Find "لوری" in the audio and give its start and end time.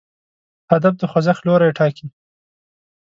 1.47-1.75